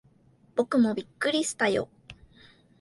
[0.55, 1.87] 僕もびっくりしたよ。